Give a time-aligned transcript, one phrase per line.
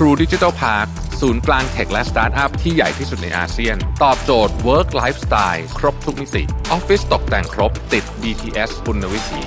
[0.00, 0.88] True Digital Park
[1.20, 6.42] ศูนย์กลางเทคและสตาร์ทอัพที่ใหญ่ที่สุดในอาเซียน ตอบโจทย์ Work Lifestyle ครบทุกมิติ
[6.72, 9.40] ออฟฟิศตกแต่งครบติด BTS คุณวิถี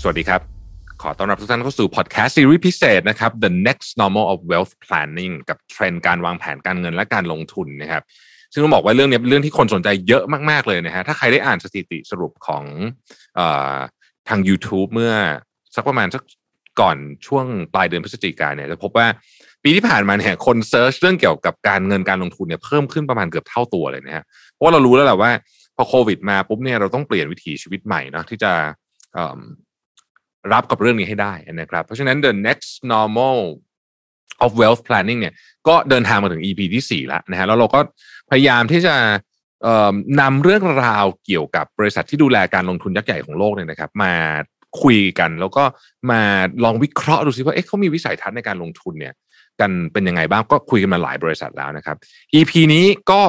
[0.00, 0.40] สวัสดีครับ
[1.02, 8.02] ขอต้อนรับทุกท่านเข้าสู่พอดแคสต์ซีรีส์พิเศษนะครับ The Next Normal of Wealth Planning กับเทรนด์การวางแผนการเงินและการลงทุนนะครับ
[8.52, 12.64] ซึ่งต้องบอกว่าเรื่องนี้เป็นเรื่องที่คนสนใจเยอะมาก ๆ เลยนะฮะ ถ้าใครได้อ่านสถิติสรุปของ
[13.38, 13.40] อ
[14.28, 15.12] ทาง YouTube เมื่อ
[15.76, 16.22] สักประมาณสัก
[16.80, 17.44] ก่อนช่วง
[17.74, 19.06] ปลายเดือนพฤศจิกาเนี่ยจะพบว่า
[19.64, 25.30] ปีที่ผ่านมาเนี่ยคนเซิร์ชเรื่องเกี่ยวกับการเงินการลงทุนเนี่ยเพิ่มขึ้นประมาณเกือบเท่าตัวเลยนะฮะเพราะเรารู้แล้วแหละว่า
[25.76, 28.52] พอโควิดมาปุ๊บเนี่ยเราต้องเปลี่ยนวิถีชีวิตใหม่เนาะที่จะ
[30.52, 33.38] รับกับเรื่องนี้ให้ได้นะครับ เพราะฉะนั้น the next normal
[34.44, 35.34] of wealth planning เนี่ย
[35.68, 37.80] ก็เดินทางมาถึง EP ที่ 4 แล้วนะฮะแล้วเราก็
[38.30, 38.94] พยายามที่จะ
[40.20, 44.14] นำเรื่องราวเกี่ยวกับบริษัทที่ดูแลการลงทุนยักษ์ใหญ่ของโลกเนี่ยนะครับ มา
[44.82, 45.64] คุยกัน แล้วก็
[46.10, 46.20] มา
[46.64, 49.14] ลองวิเคราะห์ดูซิว่าเอ๊ะเขามีวิสัยทัศน์ในการลงทุนเนี่ย
[49.60, 51.96] กันเป็นยังไงบ้างก็คุยกันมาหลายบริษัทแล้วนะครับ
[52.34, 53.20] EP นี้ก็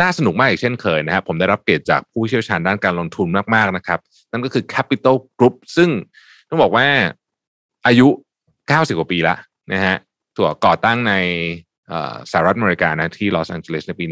[0.00, 4.00] น่าสนุกมากอีกเช่นเคยนะครับผมได้รับเกียรติจากผู้เชี่ยวชาญด้านการลงทุนมากๆนะครับ
[4.32, 5.90] นั่นก็คือ Capital Group ซึ่ง
[6.48, 6.86] ต้องบอกว่า
[7.86, 8.08] อายุ
[8.52, 9.38] 90 กว่าปีแล้ว
[9.72, 9.96] นะฮะ
[10.36, 11.14] ถั่วก่อตั้งใน
[12.30, 14.04] สหรัฐอเมริกานะที่ลอสแอนเจลิสในปี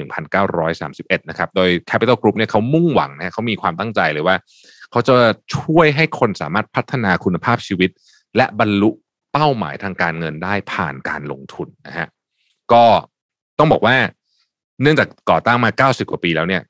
[0.61, 4.37] 1931 นะครับ โดย Capital Group เนี่ยเขามุ่งหวังนะเขามีความตั้งใจเลยว่า
[4.91, 5.17] เขาจะ
[5.57, 7.91] ช่วยให้คนสามารถพัฒนาคุณภาพชีวิต
[8.37, 8.91] และบรรลุ
[9.33, 12.09] เป้าหมายทางการเงินได้ผ่านการลงทุนนะฮะ
[12.73, 12.85] ก็
[13.59, 13.97] ต้องบอกว่า
[14.83, 16.63] เนื่องจากก่อตั้งมา 90 กว่าปีแล้วเนี่ย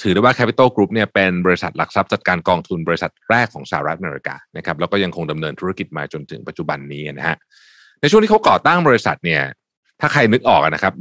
[0.00, 7.36] ถือได้ว่า Capital Group เนี่ยเป็นบริษัทหลักทรัพย์จัดการกองทุนบริษัทแรกของสหรัฐอเมริกานะครับแล้วก็ยังคงดำเนินธุรกิจมาจนถึงปัจจุบันนี้นะฮะ
[8.00, 9.42] ในช่วงที่เขาก่อตั้งบริษัทเนี่ย
[10.00, 10.94] ถ้าใครนึกออกนะครับ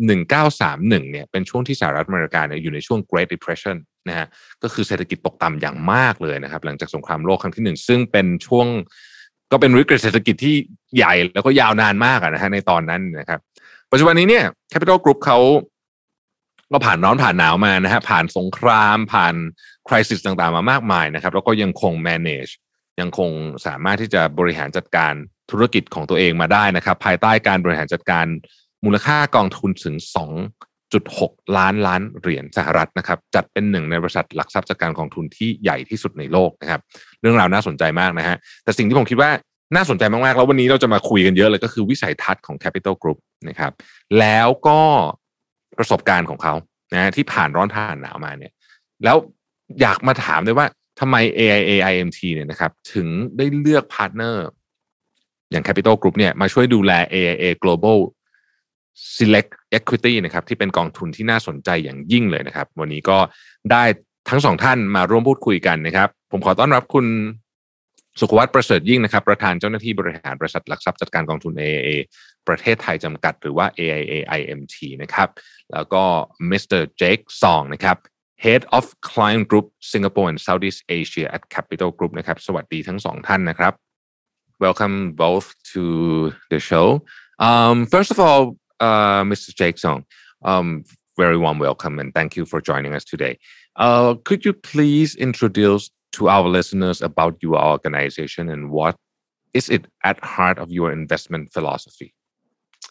[0.52, 3.78] 1931 เนี่ยเป็นช่วงที่สหรัฐอเมริกาเนี่ยอยู่ในช่วง Great Depression
[4.10, 4.28] นะฮะ
[4.64, 8.68] ก็คือเศรษฐกิจตกต่ำอย่างมากเลยนะครับ หลังจากสงครามโลกครั้งที่หนึ่งซึ่งเป็นช่วง
[9.52, 10.56] ก็เป็นวิกฤตเศรษฐกิจที่
[10.96, 13.40] ใหญ่แล้วก็ยาวนานมากนะฮะในตอนนั้นนะครับ
[13.92, 15.40] ปัจจุบันนี้เนี่ย Capital Group เขา
[16.72, 19.36] ก็ผ่านร้อนผ่านหนาวมานะฮะผ่านสงคราม ผ่าน
[19.88, 22.52] คริสิสต่างๆมามากมายนะครับ แล้วก็ยังคง manage
[23.00, 23.30] ยังคง
[23.66, 25.14] สามารถที่จะบริหารจัดการ
[25.52, 28.26] ธุรกิจของตัวเองมาได้นะครับ ภายใต้การบริหารจัดการ
[28.86, 29.96] มูลค่ากองทุนถึง
[31.02, 36.82] 2.6ล้านล้านเหรียญสหรัฐนะครับ จัดเป็นหนึ่งในบริษัทหลักทรัพย์จัดการกองทุนที่ใหญ่ที่สุดในโลกนะครับ
[37.22, 39.32] เรื่องราวน่าสนใจมากนะฮะ แต่สิ่งที่ผมคิดว่า
[39.76, 43.72] น่าสนใจมากๆ แล้ววันนี้เราจะมาคุยกันเยอะเลยก็คือวิสัยทัศน์ของ Capital Group นะครับ
[44.20, 44.80] แล้วก็
[45.78, 46.54] ประสบการณ์ของเขา
[46.94, 48.52] นะที่ผ่านร้อนผ่านหนาวมาเนี่ย
[49.04, 49.18] แล้ว
[49.82, 50.68] อยากมาถามด้วยว่า
[51.00, 54.48] ทำไม AIA IMT เนี่ยนะครับ ถึงได้เลือกพาร์ทเนอร์
[55.52, 57.98] อย่าง Capital Group เนี่ยมาช่วยดูแล AIA Global
[59.16, 63.18] Select Equity นะครับที่เป็นกองทุนที่น่าสนใจอย่างยิ่งเลยนะครับ วันนี้ก็
[63.72, 63.84] ได้
[64.30, 67.06] ทั้งสองท่านมาร่วมพูดคุยกันนะครับ ผมขอต้อนรับคุณ
[68.20, 71.90] สุขวัตประเสริฐยิ่งนะครับ ประธานเจ้าหน้าที่บริหารบริษัทหลักทรัพย์จัดการกองทุน AIA
[72.48, 75.30] ประเทศไทยจำกัดหรือว่า AIA IMT นะครับ
[75.74, 76.04] แล้วก็
[76.50, 77.98] มิสเตอร์เจคซองนะครับ
[78.44, 83.74] Head of Client Group Singapore and Southeast Asia at Capital Group นะครับ สวัสดีทั้งสองท่านนะครับ
[84.64, 85.84] Welcome both to
[86.52, 86.88] the show
[87.48, 88.44] um, First of all
[88.80, 89.54] uh, Mr.
[89.54, 90.06] Jake Song
[90.44, 90.84] um,
[91.18, 93.38] very warm welcome and thank you for joining us today
[93.76, 98.96] uh, could you please introduce to our listeners about your organization and what
[99.54, 102.14] is it at heart of your investment philosophy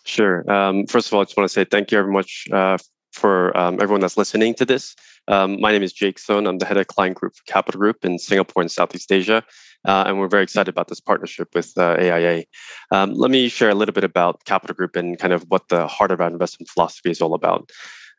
[0.04, 0.50] Sure.
[0.50, 2.78] Um, first of all, I just want to say thank you very much uh,
[3.12, 4.97] for um, everyone that's listening to this.
[5.28, 6.47] Um, my name is Jeik Sohn.
[6.47, 9.44] I'm the head of client group for Capital Group in Singapore and Southeast Asia.
[9.84, 12.44] Uh, and we're very excited about this partnership with uh, AIA.
[12.91, 15.87] Um, let me share a little bit about Capital Group and kind of what the
[15.87, 17.70] heart of our investment philosophy is all about.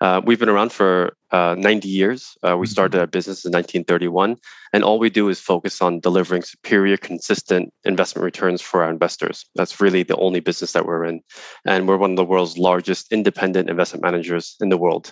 [0.02, 2.38] Uh, we've been around for uh, 90 years.
[2.44, 4.38] Uh, we started our business in 1931,
[4.72, 9.46] and all we do is focus on delivering superior, consistent investment returns for our investors.
[9.56, 11.22] That's really the only business that we're in.
[11.66, 15.12] And we're one of the world's largest independent investment managers in the world.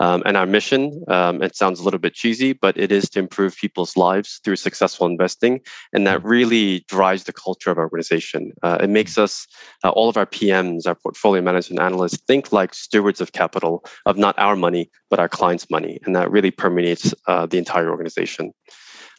[0.00, 3.18] Um, and our mission, um, it sounds a little bit cheesy, but it is to
[3.18, 5.60] improve people's lives through successful investing.
[5.92, 8.52] And that really drives the culture of our organization.
[8.62, 9.46] Uh, it makes us,
[9.84, 14.16] uh, all of our PMs, our portfolio management analysts, think like stewards of capital, of
[14.16, 15.98] not our money, but our clients' money.
[16.04, 18.52] And that really permeates uh, the entire organization.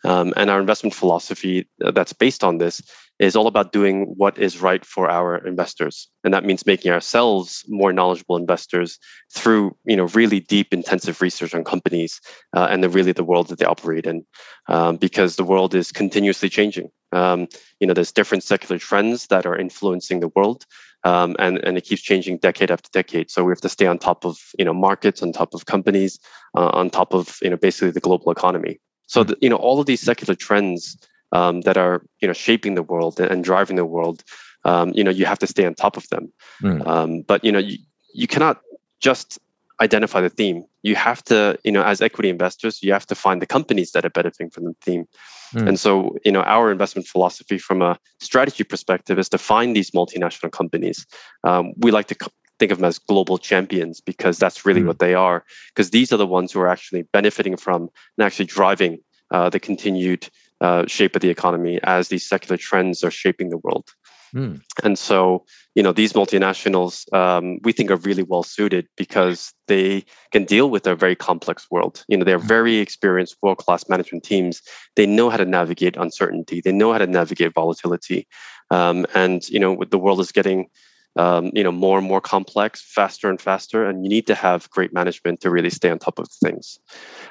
[0.06, 2.82] Um, and our investment philosophy uh, that's based on this
[3.20, 7.66] is all about doing what is right for our investors and that means making ourselves
[7.68, 8.98] more knowledgeable investors
[9.34, 12.22] through you know really deep intensive research on companies
[12.56, 14.26] uh, and the really the world that they operate in
[14.68, 17.48] um, because the world is continuously changing um,
[17.80, 20.66] you know there's different secular trends that are influencing the world
[21.04, 23.98] um, and and it keeps changing decade after decade so we have to stay on
[23.98, 26.20] top of you know markets on top of companies
[26.58, 29.80] uh, on top of you know basically the global economy so the, you know all
[29.80, 30.98] of these secular trends
[31.32, 34.24] um, that are you know shaping the world and driving the world
[34.66, 36.32] um, you know you have to stay on top of them.
[36.62, 36.86] Mm.
[36.88, 37.78] Um, but you know you,
[38.14, 38.62] you cannot
[39.00, 39.40] just
[39.82, 40.66] identify the theme.
[40.84, 44.06] You have to, you know, as equity investors, you have to find the companies that
[44.06, 45.06] are benefiting from the theme.
[45.54, 45.70] Mm.
[45.70, 49.92] And so, you know, our investment philosophy from a strategy perspective is to find these
[49.92, 51.06] multinational companies.
[51.44, 52.16] Um, we like to
[52.60, 54.88] think of them as global champions because that's really mm.
[54.88, 55.46] what they are.
[55.74, 59.00] Because these are the ones who are actually benefiting from and actually driving
[59.32, 60.28] uh, the continued
[60.62, 63.90] uh, shape of the economy as these secular trends are shaping the world.
[64.34, 64.62] Mm.
[64.84, 65.46] And so,
[65.76, 70.70] you know, these multinationals um, we think are really well suited because they can deal
[70.70, 72.04] with a very complex world.
[72.08, 72.48] You know, they're hmm.
[72.48, 74.62] very experienced, world class management teams.
[74.96, 76.62] They know how to navigate uncertainty.
[76.62, 78.28] They know how to navigate volatility.
[78.72, 80.68] Um, and you know, the world is getting
[81.16, 84.70] um, you know more and more complex faster and faster and you need to have
[84.70, 86.80] great management to really stay on top of things.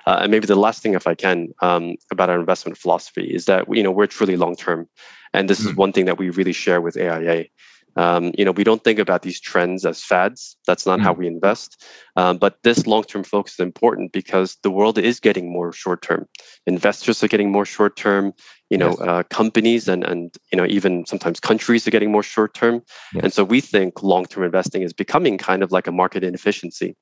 [0.06, 3.44] Uh, and maybe the last thing if i can um, about our investment philosophy is
[3.44, 4.88] that you know we're truly long term.
[5.34, 5.70] And this mm-hmm.
[5.70, 7.44] is one thing that we really share with aia
[7.98, 10.56] um, you know, we don't think about these trends as fads.
[10.68, 11.06] That's not mm-hmm.
[11.06, 11.84] how we invest.
[12.14, 16.28] Um, but this long-term focus is important because the world is getting more short-term.
[16.64, 18.34] Investors are getting more short-term.
[18.70, 19.00] You know, yes.
[19.00, 22.82] uh, companies and and you know even sometimes countries are getting more short-term.
[23.14, 23.24] Yes.
[23.24, 26.94] And so we think long-term investing is becoming kind of like a market inefficiency.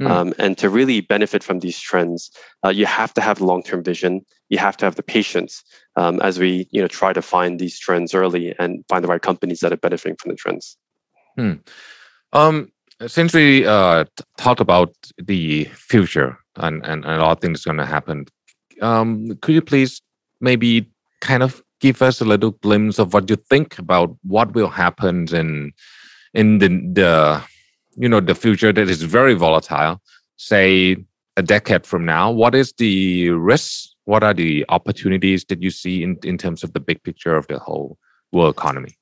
[0.00, 0.10] Mm.
[0.10, 2.30] Um, and to really benefit from these trends,
[2.64, 4.24] uh, you have to have long-term vision.
[4.48, 5.62] You have to have the patience
[5.96, 9.20] um, as we, you know, try to find these trends early and find the right
[9.20, 10.76] companies that are benefiting from the trends.
[11.36, 11.52] Hmm.
[12.32, 12.72] Um,
[13.06, 14.04] since we uh,
[14.36, 18.26] talked about the future and, and, and a lot of things going to happen,
[18.80, 20.00] um, could you please
[20.40, 24.68] maybe kind of give us a little glimpse of what you think about what will
[24.68, 25.72] happen in
[26.34, 27.42] in the the
[28.00, 30.00] you know the future that is very volatile
[30.36, 30.96] say
[31.36, 36.02] a decade from now what is the risks what are the opportunities that you see
[36.02, 37.98] in, in terms of the big picture of the whole
[38.32, 38.96] world economy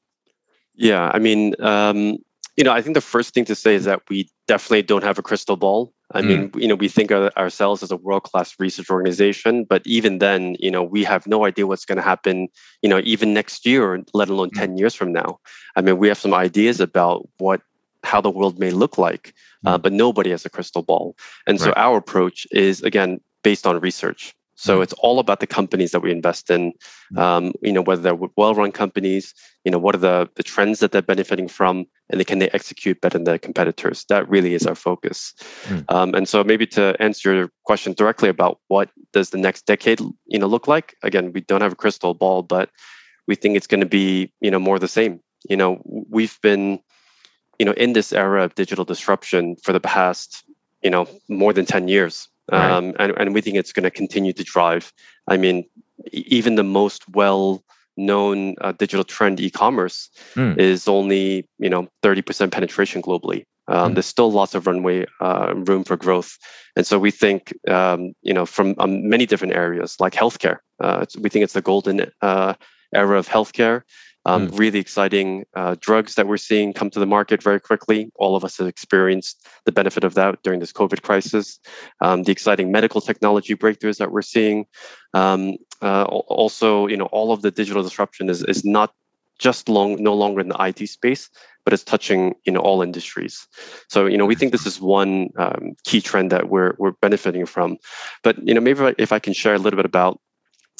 [0.75, 2.19] yeah i mean um,
[2.57, 5.19] you know i think the first thing to say is that we definitely don't have
[5.19, 6.27] a crystal ball i mm.
[6.27, 10.19] mean you know we think of ourselves as a world class research organization but even
[10.19, 12.49] then you know we have no idea what's going to happen
[12.83, 14.59] you know even next year let alone mm.
[14.59, 15.39] 10 years from now
[15.77, 17.63] i mean we have some ideas about what
[18.05, 19.35] how the world may look like,
[19.67, 19.83] uh, mm.
[19.83, 21.17] but nobody has a crystal ball.
[21.47, 21.79] And so right.
[21.79, 24.35] our approach is again based on research.
[24.59, 24.83] So mm.
[24.83, 26.73] it's all about the companies that we invest in.
[27.15, 27.19] Mm.
[27.19, 29.33] Um, you know, whether they're well-run companies.
[29.65, 33.01] You know, what are the the trends that they're benefiting from, and can they execute
[33.01, 34.05] better than their competitors?
[34.09, 35.35] That really is our focus.
[35.67, 35.85] Mm.
[35.89, 40.01] Um, and so maybe to answer your question directly about what does the next decade
[40.27, 40.97] you know look like?
[41.03, 42.71] Again, we don't have a crystal ball, but
[43.29, 45.21] we think it's going to be you know more the same.
[45.49, 46.81] You know, we've been
[47.59, 50.45] you know, in this era of digital disruption for the past,
[50.83, 52.29] you know, more than 10 years.
[52.51, 52.71] Right.
[52.71, 54.93] Um, and, and we think it's going to continue to drive.
[55.27, 55.65] I mean,
[56.13, 57.63] even the most well
[57.99, 60.57] known uh, digital trend e-commerce mm.
[60.57, 63.95] is only you know 30% penetration globally um, mm.
[63.95, 66.39] there's still lots of runway uh, room for growth
[66.77, 71.05] and so we think um, you know from um, many different areas like healthcare uh,
[71.19, 72.55] we think it's the golden uh,
[72.95, 73.83] era of healthcare
[74.29, 74.59] um, mm.
[74.59, 78.13] Really exciting uh, drugs that we're seeing come to the market very quickly.
[78.17, 81.59] All of us have experienced the benefit of that during this COVID crisis.
[82.03, 84.67] Um, the exciting medical technology breakthroughs that we're seeing.
[85.15, 88.93] Um, uh, also, you know, all of the digital disruption is is not
[89.39, 91.31] just long no longer in the IT space,
[91.65, 93.49] but it's touching you know all industries.
[93.89, 97.47] So you know we think this is one um, key trend that we're we're benefiting
[97.47, 97.79] from.
[98.23, 100.21] But you know maybe if I can share a little bit about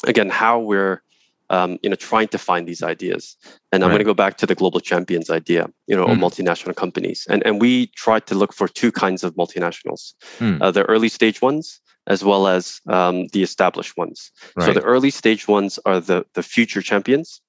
[0.05, 1.01] again how we're
[1.49, 3.35] um, you know, trying to find these ideas.
[3.71, 6.17] And I'm going to go back to the global champions idea, you know, mm.
[6.17, 7.25] multinational companies.
[7.29, 10.61] And, and we tried to look for two kinds of multinationals, mm.
[10.61, 14.31] uh, the early stage ones, as well as um, the established ones.
[14.55, 14.65] Right.
[14.65, 17.41] So the early stage ones are the, the future champions.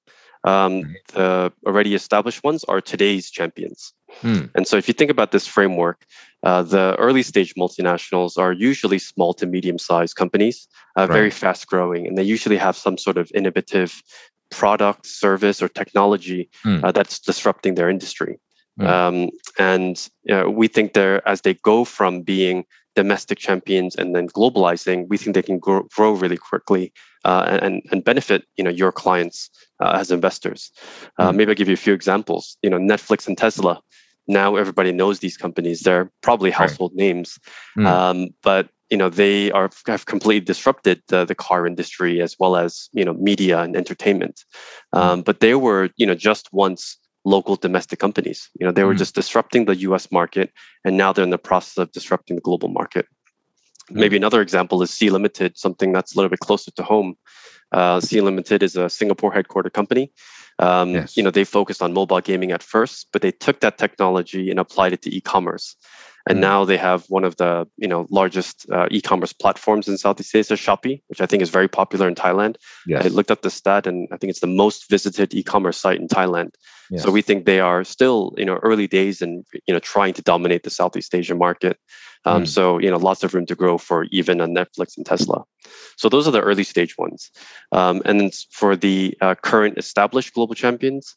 [0.43, 0.95] Um.
[1.13, 3.93] The already established ones are today's champions.
[4.21, 4.45] Hmm.
[4.55, 6.05] And so, if you think about this framework,
[6.43, 10.67] uh, the early stage multinationals are usually small to medium sized companies,
[10.97, 11.13] uh, right.
[11.13, 14.01] very fast growing, and they usually have some sort of innovative
[14.49, 16.83] product, service, or technology hmm.
[16.83, 18.39] uh, that's disrupting their industry.
[18.81, 18.87] Hmm.
[18.87, 24.15] Um, and you know, we think they're as they go from being domestic champions and
[24.15, 26.91] then globalizing, we think they can grow, grow really quickly
[27.23, 30.71] uh, and and benefit you know your clients uh, as investors.
[31.17, 31.35] Uh, mm.
[31.35, 32.57] Maybe I'll give you a few examples.
[32.61, 33.81] You know, Netflix and Tesla.
[34.27, 35.81] Now everybody knows these companies.
[35.81, 37.05] They're probably household right.
[37.05, 37.39] names,
[37.77, 37.87] mm.
[37.87, 42.55] um, but you know they are have completely disrupted the, the car industry as well
[42.55, 44.43] as you know media and entertainment.
[44.93, 44.99] Mm.
[44.99, 48.49] Um, but they were you know just once local domestic companies.
[48.59, 48.97] You know, they were mm.
[48.97, 50.51] just disrupting the US market
[50.83, 53.05] and now they're in the process of disrupting the global market.
[53.91, 53.95] Mm.
[53.95, 57.15] Maybe another example is Sea Limited, something that's a little bit closer to home.
[57.71, 60.11] Uh, Sea Limited is a Singapore headquartered company.
[60.59, 61.17] Um, yes.
[61.17, 64.59] You know, they focused on mobile gaming at first, but they took that technology and
[64.59, 65.75] applied it to e-commerce.
[66.27, 66.41] And mm.
[66.41, 70.53] now they have one of the you know largest uh, e-commerce platforms in Southeast Asia,
[70.53, 72.55] Shopee, which I think is very popular in Thailand.
[72.85, 73.05] Yes.
[73.05, 76.07] I looked up the stat, and I think it's the most visited e-commerce site in
[76.07, 76.51] Thailand.
[76.89, 77.03] Yes.
[77.03, 80.21] So we think they are still you know early days and you know trying to
[80.21, 81.77] dominate the Southeast Asian market.
[82.25, 82.47] Um, mm.
[82.47, 85.43] So you know lots of room to grow for even a Netflix and Tesla.
[85.97, 87.31] So those are the early stage ones.
[87.71, 91.15] Um, and then for the uh, current established global champions,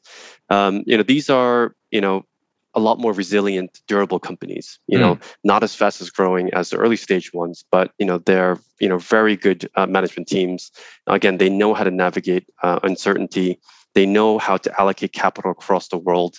[0.49, 2.25] um, you know these are you know
[2.75, 4.79] a lot more resilient, durable companies.
[4.87, 5.01] You mm.
[5.01, 8.59] know, not as fast as growing as the early stage ones, but you know they're
[8.81, 10.71] you know very good uh, management teams.
[11.07, 13.61] Again, they know how to navigate uh, uncertainty.
[13.95, 16.39] They know how to allocate capital across the world.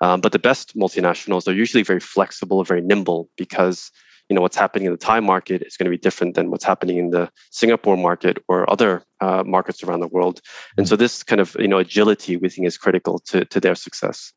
[0.00, 3.90] Um, but the best multinationals are usually very flexible, very nimble, because
[4.28, 6.64] you know what's happening in the Thai market is going to be different than what's
[6.64, 10.40] happening in the Singapore market or other uh, markets around the world.
[10.76, 13.74] And so this kind of you know agility we think is critical to to their
[13.74, 14.32] success.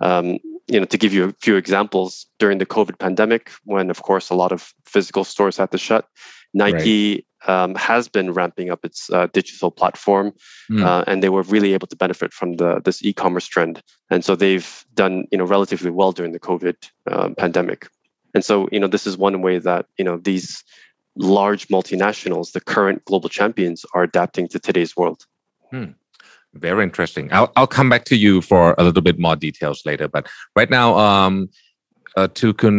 [0.00, 0.38] Um,
[0.68, 4.30] you know, to give you a few examples, during the COVID pandemic, when of course
[4.30, 6.06] a lot of physical stores had to shut,
[6.54, 7.64] Nike right.
[7.64, 10.32] um, has been ramping up its uh, digital platform,
[10.70, 10.84] mm.
[10.84, 13.82] uh, and they were really able to benefit from the this e-commerce trend.
[14.10, 16.76] And so they've done you know relatively well during the COVID
[17.10, 17.88] um, pandemic.
[18.34, 20.64] And so, you know, this is one way that, you know, these
[21.16, 25.26] large multinationals, the current global champions, are adapting to today's world.
[25.70, 25.92] Hmm.
[26.54, 27.28] Very interesting.
[27.32, 30.06] I'll I'll come back to you for a little bit more details later.
[30.08, 31.48] But right now, um,
[32.16, 32.76] uh, to คุณ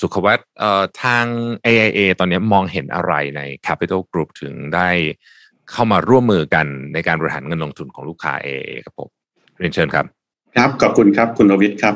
[0.00, 1.24] สุขวัตเอ่อทาง
[1.66, 4.88] AIA ตอนนี้มองเห็นอะไรใน Capital Group ถึงได้
[5.70, 9.08] เข้ามาร่วมมือกันในการบริหารเงินลงทุนของลูกค้า AIA ครับผม
[9.58, 10.06] เรียนเชิญครับ
[10.56, 11.94] ครับ ขอบคุณครับ คุณรวิทย์ครับ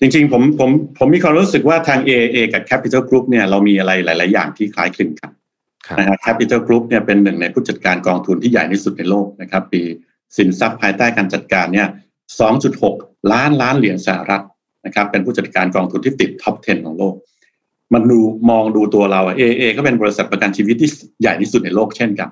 [0.00, 5.30] จริงๆ ผมผมผมมีความรู้สึกว่าทาง AA กับ Capital Group เนี่ยเรามีอะไรหลาย ๆ อย่างที่คล้ายคลึงกัน
[5.98, 9.82] นะครับ Capital Group เนี่ยเป็นหนึ่งในผู้จัดการกองทุนที่ใหญ่ที่สุดในโลกนะครับ ปี
[10.36, 11.88] สินทรัพย์ภายใต้การจัดการเนี่ย
[12.60, 14.44] 2.6 ล้านล้านเหรียญสหรัฐ
[14.86, 17.14] นะครับเป็นผู้จัดการกองทุนที่ติดท็อป 10 ของโลก
[17.94, 20.90] มันดูมองดูตัวเราเอเอก็เป็นบริษัทประกันชีวิตที่
[21.20, 22.30] ใหญ่ที่สุดในโลกเช่นกัน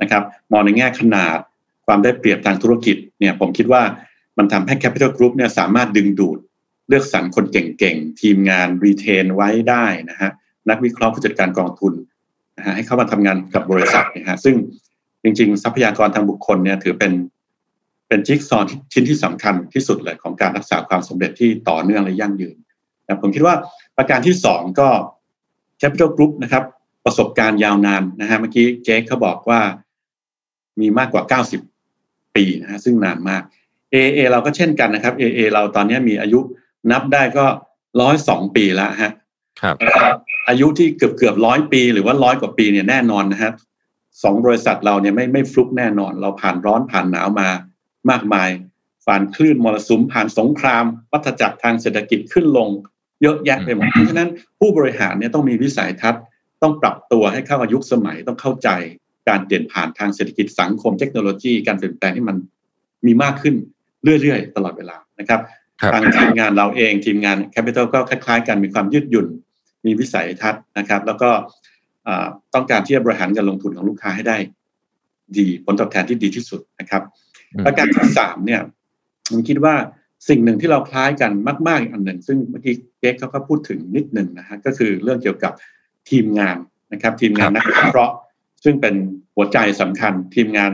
[0.00, 0.22] นะครับ
[0.52, 1.38] มองในแง่ขนาด
[1.86, 3.82] ความได้เปรียบทางธุรกิจเนี่ยผมคิดว่า
[4.38, 6.38] มันทำให้ Capital Group เนี่ยสามารถดึงดูด
[6.88, 10.30] เลือกสรรคนเก่งๆ ทีมงานรีเทนไว้ได้นะฮะ
[10.70, 11.92] นักวิเคราะห์ผู้จัดการกองทุน
[12.56, 14.54] นะฮะให้เข้ามาทำงานกับบริษัทนะฮะซึ่ง
[15.24, 17.12] จริงๆ ทรัพยากรทางบุคคลเนี่ยถือเป็น
[18.08, 22.56] เป็นจิ๊กซอว์ชิ้นที่สำคัญที่สุดเลยของการรักษาความสำเร็จที่ต่อเนื่องและยั่งยืน
[23.04, 23.54] นะผมคิดว่า
[23.96, 24.88] ประการที่สองก็
[25.80, 26.64] Capital Group นะครับ
[27.04, 29.60] ประสบการณ์ยาวนานนะฮะเมื่อกี้เจ๊เขาบอกว่า
[30.80, 31.40] มีมากกว่า
[31.88, 33.42] 90 ปีนะฮะซึ่งนานมาก
[33.94, 36.40] AA เราก็เช่นกันนะครับ AA เราตอนนี้มีอายุ
[36.90, 37.44] นับได้ก็
[38.00, 39.12] ร้อยสองปีแล้วฮะ
[39.60, 39.74] ครับ
[40.48, 43.52] อายุที่เกือบเกือบร้อยปี หรือว่าร้อยกว่าปีเนี่ยแน่นอนนะฮะ
[44.22, 47.48] สองบริษัทเราเนี่ยไม่ไม่ฟลุกแน่นอน เราผ่านร้อนผ่านหนาวมา
[48.10, 48.50] มากมาย
[49.06, 52.68] ผ่านคลื่นมรสุมผ่านสงคราม วัฏจักรทางเศรษฐกิจขึ้นลง
[53.22, 56.22] เยอะแยะไปหมดเพราะฉะนั้นผู้บริหารเนี่ยต้องมีวิสัยทัศน์
[56.62, 58.68] ต้องปรับตัวให้เข้าอายุสมัยต้องเข้าใจ
[59.28, 62.36] การเปลี่ยนผ่านทางเศรษฐกิจสังคมเทคโนโลยี การเปลี่ยนแปลงที่มัน
[63.06, 63.54] มีมากขึ้น
[64.20, 65.40] เรื่อยๆ ตลอดเวลานะครับ
[65.92, 69.26] ทางทีมงานเราเองทีมงาน Capital ก็คล้ายๆ กันมีความยืดหยุ่น
[69.86, 71.30] มีวิสัยทัศน์นะครับ แล้วก็
[72.54, 74.36] ต้องการที่จะบริหารการลงทุนของลูกค้าให้ได้
[75.36, 77.02] ดีผลตอบแทนที่ดีที่สุดนะครับ
[77.64, 78.60] ประการที่สามเนี่ย
[79.30, 79.74] ผมคิดว่า
[80.28, 81.32] สิ่งหนึ่งที่เราคล้ายกัน
[81.68, 85.52] มาก ๆ อันหนึ่ง ซึ่งเมื่อกี้เก๊กเขาก็พูดถึงนิดหนึ่งนะฮะก็คือเรื่องเกี่ยวกับ
[86.10, 86.56] ทีมงาน
[86.92, 88.16] นะครับ ทีมงานนักวิเคราะห์
[88.64, 88.94] ซึ่งเป็น
[89.34, 90.72] หัวใจสำคัญทีมงาน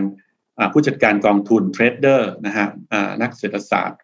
[0.72, 2.66] ผู้จัดการกองทุนเทรดเดอร์นะฮะ
[3.22, 4.00] นักเศรษฐศาสตร์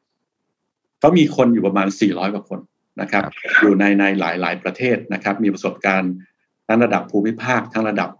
[1.00, 2.60] เขามีคนอยู่ประมาณ 400 กว่าคน
[3.00, 3.22] นะครับ
[3.60, 6.12] อยู่ในในหลายหลายประเทศนะครับ มีประสบการณ์
[6.66, 8.10] ทั้งระดับภูมิภาคทั้งระดับ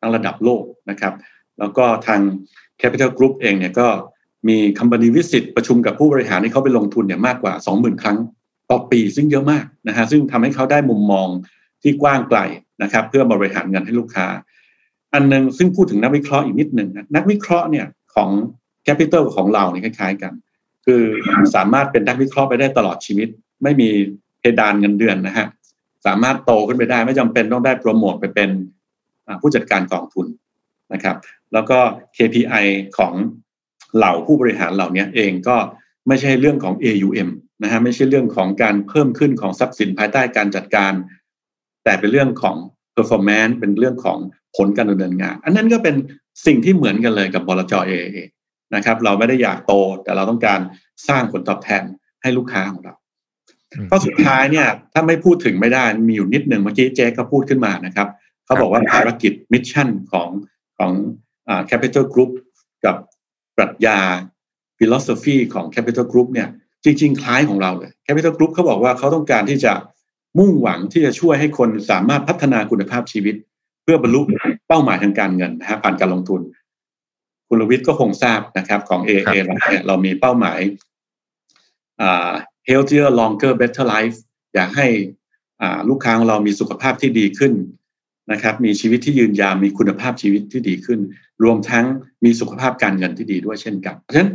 [0.00, 1.14] ทั้งระดับโลกนะครับ
[1.58, 2.20] แล้วก็ทาง
[2.80, 3.88] Capital Group เองเนี่ยก็
[4.48, 8.18] มีคัม p านีวิสิตประชุมกับผู้บริหารที่เขาไปลงทุนเนี่ยมากกว่า 20,000 ครั้ง
[8.70, 11.28] ต่อปีซึ่งเยอะมากนะฮะซึ่งทำให้เขาได้มุมมอง
[11.82, 12.38] ที่กว้างไกล
[12.82, 14.26] นะครับ เพื่อบริหารเงินให้ลูกค้า
[15.14, 18.30] อันหนึ่งซึ่งพูดถึงนักวิเคราะห์อีกนิดหนึ่งนักวิเคราะห์เนี่ยของ
[18.84, 20.32] แคปิตอลของเราเนี่ยคล้ายๆกัน
[20.84, 21.02] คือ
[21.54, 23.28] สามารถเป็นนักวิเคราะห์ไปได้ตลอดชีวิต
[23.62, 23.88] ไม่มี
[24.38, 25.46] เพดานเงินเดือนนะฮะ
[26.06, 28.50] สามารถโตขึ้นไปได้ไม่จำเป็นต้องได้โปรโมทไปเป็น
[29.40, 30.26] ผู้จัดการกองทุน
[30.92, 31.16] นะครับ
[31.52, 31.78] แล้วก็
[32.16, 32.66] KPI
[32.98, 33.12] ของ
[33.96, 35.56] เหล่าผู้บริหารเหล่านี้เองก็
[36.08, 37.28] ไม่ใช่เรื่องของ AUM
[37.62, 40.92] นะฮะไม่ใช่เรื่องของการเพิ่มขึ้นของทรัพย์สินภายใต้การจัดการ
[41.84, 42.56] แต่เป็นเรื่องของ
[42.96, 44.18] performance เป็นเรื่องของ
[44.56, 45.94] ผลการดำเนินงาน อันนั้นก็เป็น
[46.46, 47.92] สิ่งที่เหมือนกันเลยกับบลจเอ
[48.74, 49.72] นะครับ เราไม่ได้อยากโต
[50.04, 50.60] แต่เราต้องการ
[51.08, 51.82] สร้างผลตอบแทน
[52.22, 52.94] ให้ลูกค้าของเรา
[53.90, 58.08] ข้อสุดท้ายเนี่ยถ้าไม่พูดถึงไม่ได้มีอยู่นิดหนึ่งเมื่อกี้เจ๊ก็พูดขึ้นมานะครับ
[58.44, 60.28] เขาบอกว่าภารกิจมิชชั่นของ
[60.78, 60.92] ของ
[61.48, 62.30] อ่า Capital Group
[62.84, 62.96] กับ
[63.56, 63.98] ปรัชญา
[64.78, 66.48] philosophy ของ Capital Group เนี่ย
[66.84, 69.72] จริง ๆ คล้ายของเราเลย Capital Group เขาบอกว่าเขาต้องการที่จะ
[70.38, 73.34] มุ่งหวังที่จะช่วยให้คนสามารถพัฒนาคุณภาพชีวิต
[73.82, 74.20] เพื่อบรรลุ
[74.68, 76.40] เป้าหมายทางการเงินนะฮะผ่านการลงทุน
[77.48, 80.60] คุณลวิทย์ก็คงทราบนะครับ ของ AA เราเนี่ยเรามีเป้าหมาย
[82.70, 84.16] healthier longer better life
[84.54, 84.88] อยากให้
[85.88, 87.52] ลูกค้าของเรามีสุขภาพที่ดีขึ้น
[88.32, 91.00] นะครับ มีชีวิตที่ยืนยาวมีคุณภาพชีวิตที่ดีขึ้น
[91.44, 91.84] รวมทั้ง
[92.24, 94.30] มีสุขภาพการเงินที่ดีด้วยเช่นกัน เพราะฉะนั้น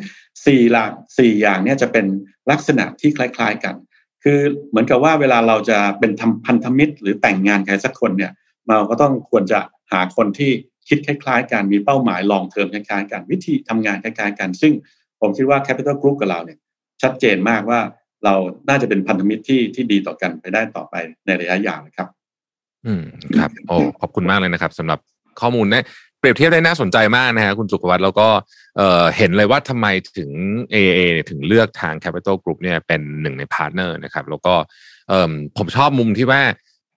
[0.46, 2.06] สี่หลักสี่อย่างนี้จะเป็น
[2.52, 3.76] ลักษณะที่คล้าย ๆกัน
[4.24, 8.32] คือเหมือนกับว่าเวลาเราจะเป็นทำพันธมิตร หรือแต่งงานใครสักคนเนี่ย
[8.70, 9.60] เราก็ต้องควรจะ
[9.92, 10.52] หาคนที่
[10.88, 14.74] คิดคล้ายๆกันมีเป้าหมายลองเทอมคล้ายๆกันวิธีทำงานคล้ายๆกัน ซึ่ง
[15.22, 16.58] ผมคิดว่า Capital Group กับเราเนี่ย
[17.02, 17.80] ชัดเจนมากว่า
[18.26, 18.36] เรา
[18.70, 22.08] น่าจะเป็นพันธมิตรที่ที่ดีต่อกันไปได้ต่อไปในระยะยาวนะครับ
[22.86, 23.04] อืม
[23.38, 25.00] ครับโอ้ขอบคุณมากเลยนะครับสำหรับ
[25.40, 25.84] ข้อมูลเนี่ย
[26.20, 28.28] เปรียบเทียบได้น่าสนใจมากนะฮะคุณสุขวัตแล้วก็
[28.78, 29.88] เเห็นเลยว่าทำไม
[30.18, 30.30] ถึง
[30.74, 34.54] AA เนี่ยถึงเลือกทาง Capital Group เนี่ยเป็นหนึ่งในพาร์ทเนอร์นะครับ แล้วก็
[35.58, 36.42] ผมชอบมุมที่ว่า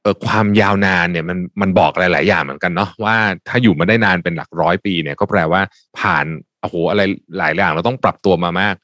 [0.03, 3.17] เออความยาวนานเนี่ยมันมันบอกหลาย ๆ อย่างเหมือนกันเนาะว่า
[3.49, 5.61] ถ้าอยู่มาได้นานเป็นหลักร้อยปีเนี่ยก็แปลว่า
[5.99, 6.27] ผ่าน
[6.61, 7.03] โอ้โหอะไร
[7.39, 8.75] หลายอย่างเราต้องปรับตัวมามาก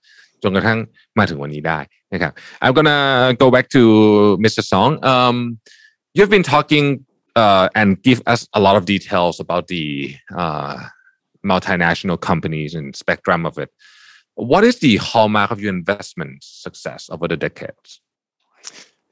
[0.44, 0.80] จนกระทั่ง
[1.18, 1.80] มาถึงวันนี้ได้
[2.14, 2.32] นะครับ
[2.64, 3.00] I'm gonna
[3.44, 3.82] go back to
[4.44, 4.62] Mr.
[4.72, 5.38] Song um,
[6.16, 6.86] you've been talking
[7.42, 9.86] uh, and give us a lot of details about the
[10.42, 10.76] uh,
[11.52, 13.70] multinational companies and spectrum of it
[14.54, 16.34] what is the hallmark of your investment
[16.66, 17.90] success over the decades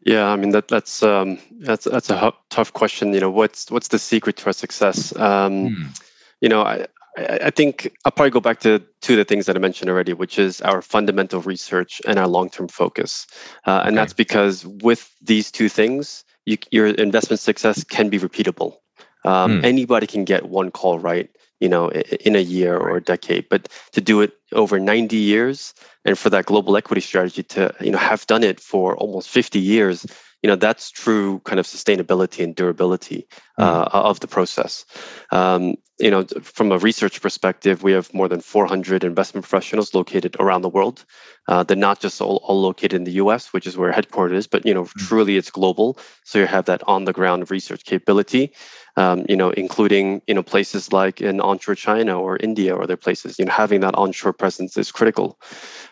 [0.06, 3.13] yeah, I mean that that's um, that's that's a tough question.
[3.13, 5.15] You know, what's what's the secret to our success?
[5.15, 6.01] Um, mm.
[6.42, 6.88] You know, I
[7.19, 10.13] I think I'll probably go back to two of the things that I mentioned already,
[10.13, 13.27] which is our fundamental research and our long term focus,
[13.67, 13.97] uh, and okay.
[13.97, 18.77] that's because with these two things, you, your investment success can be repeatable.
[19.25, 19.65] Um, mm.
[19.65, 21.29] Anybody can get one call right
[21.61, 23.49] you know, in a year or a decade.
[23.49, 27.91] But to do it over 90 years and for that global equity strategy to, you
[27.91, 30.07] know, have done it for almost 50 years,
[30.43, 33.27] you know, that's true kind of sustainability and durability
[33.59, 33.89] uh, mm.
[33.93, 34.85] of the process.
[35.31, 40.37] Um, you know, from a research perspective, we have more than 400 investment professionals located
[40.39, 41.05] around the world.
[41.49, 44.47] Uh, they're not just all, all, located in the U.S., which is where headquarters is,
[44.47, 44.93] but you know, mm.
[45.09, 45.99] truly it's global.
[46.25, 48.53] So you have that on-the-ground research capability
[48.99, 52.97] um, you know, including you know places like in onshore China or India or other
[52.97, 53.39] places.
[53.39, 55.39] You know, having that onshore presence is critical.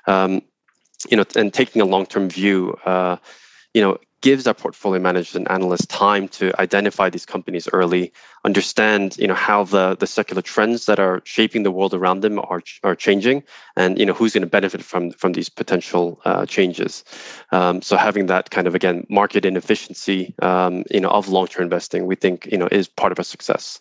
[0.08, 0.42] Um,
[1.08, 2.76] you know, and taking a long-term view.
[2.84, 3.16] Uh,
[3.74, 8.12] you know, gives our portfolio managers and analysts time to identify these companies early,
[8.44, 12.40] understand you know how the the secular trends that are shaping the world around them
[12.40, 13.40] are are changing,
[13.76, 17.04] and you know who's going to benefit from from these potential uh, changes.
[17.52, 21.62] Um, so having that kind of again market inefficiency um, you know of long term
[21.62, 23.80] investing, we think you know is part of our success.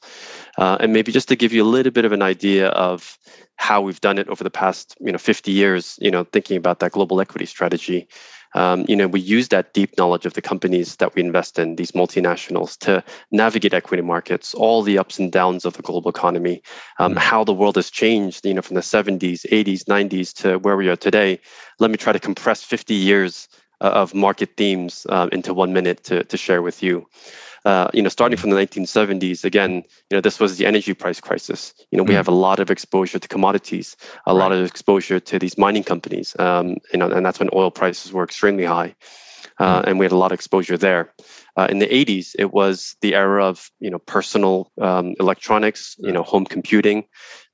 [0.59, 3.17] Uh, and maybe just to give you a little bit of an idea of
[3.55, 6.81] how we've done it over the past you know 50 years, you know thinking about
[6.81, 8.07] that global equity strategy
[8.55, 11.75] um, you know, we use that deep knowledge of the companies that we invest in,
[11.75, 16.63] these multinationals, to navigate equity markets, all the ups and downs of the global economy,
[16.97, 17.19] um, mm-hmm.
[17.19, 20.87] how the world has changed, you know, from the 70s, 80s, 90s to where we
[20.87, 21.39] are today.
[21.79, 23.49] Let me try to compress 50 years
[23.81, 27.05] uh, of market themes uh, into one minute to, to share with you.
[27.65, 31.19] Uh, you know, starting from the 1970s, again, you know, this was the energy price
[31.19, 31.73] crisis.
[31.89, 32.17] You know, we mm.
[32.17, 33.97] have a lot of exposure to commodities,
[34.27, 34.39] a right.
[34.39, 36.35] lot of exposure to these mining companies.
[36.37, 38.95] Um, you know, and that's when oil prices were extremely high,
[39.57, 39.87] uh, mm.
[39.87, 41.11] and we had a lot of exposure there.
[41.57, 46.11] Uh, in the 80s, it was the era of you know personal um, electronics, you
[46.11, 47.05] know, home computing.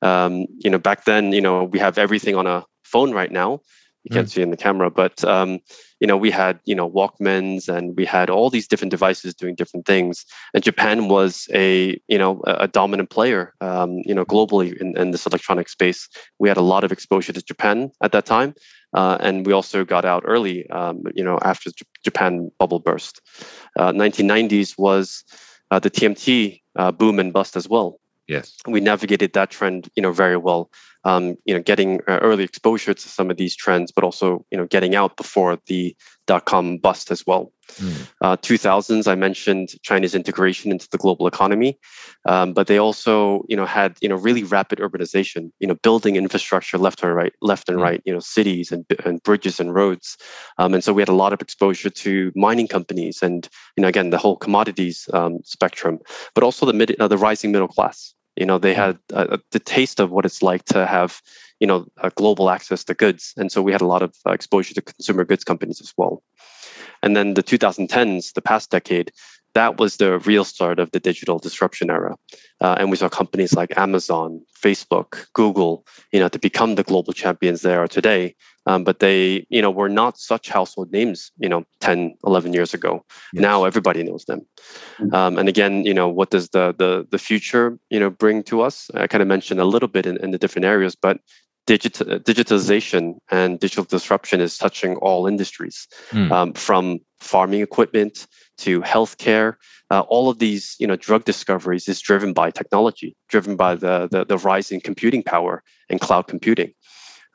[0.02, 3.62] Um, you know, back then, you know, we have everything on a phone right now.
[4.04, 4.32] You can't mm.
[4.32, 5.60] see in the camera, but um,
[6.00, 9.54] you know, we had, you know, Walkmans and we had all these different devices doing
[9.54, 10.26] different things.
[10.56, 15.12] And Japan was a, you know, a, dominant player, um, you know, globally in, in,
[15.12, 16.10] this electronic space.
[16.40, 18.56] We had a lot of exposure to Japan at that time.
[18.94, 23.22] Uh, and we also got out early, um, you know, after J- Japan bubble burst.
[23.78, 25.24] Uh, 1990s was
[25.70, 28.00] uh, the TMT uh, boom and bust as well.
[28.28, 30.72] Yes, we navigated that trend, you know, very well
[31.04, 34.58] um, you know, getting uh, early exposure to some of these trends, but also, you
[34.58, 35.96] know, getting out before the
[36.28, 37.52] dot com bust as well.
[37.78, 38.08] Mm.
[38.22, 41.80] Uh, 2000s, I mentioned China's integration into the global economy,
[42.26, 45.52] um, but they also, you know, had you know really rapid urbanization.
[45.60, 47.84] You know, building infrastructure left and right, left and mm.
[47.84, 48.02] right.
[48.06, 50.18] You know, cities and, and bridges and roads,
[50.58, 53.88] um, and so we had a lot of exposure to mining companies and you know
[53.88, 56.00] again the whole commodities um, spectrum,
[56.36, 58.14] but also the mid, uh, the rising middle class.
[58.42, 61.22] You know, they had uh, the taste of what it's like to have,
[61.60, 64.74] you know, global access to goods, and so we had a lot of uh, exposure
[64.74, 66.24] to consumer goods companies as well.
[67.04, 69.12] And then the 2010s, the past decade,
[69.54, 72.16] that was the real start of the digital disruption era.
[72.60, 77.14] Uh, and we saw companies like Amazon, Facebook, Google, you know, to become the global
[77.14, 78.36] champions they are today.
[78.68, 82.76] Um, but they, you know, were not such household names, you know, 10, 11 years
[82.76, 83.04] ago.
[83.34, 83.42] Yes.
[83.42, 84.46] Now everybody knows them.
[85.00, 85.16] Mm-hmm.
[85.16, 88.62] Um, and again, you know, what does the, the, the future, you know, bring to
[88.62, 88.92] us?
[88.94, 91.20] I kind of mentioned a little bit in, in the different areas, but
[91.68, 96.32] digital, digitalization and digital disruption is touching all industries, mm.
[96.32, 99.56] um, from farming equipment to healthcare.
[99.90, 104.08] Uh, all of these, you know, drug discoveries is driven by technology, driven by the
[104.12, 106.74] the, the rise in computing power and cloud computing.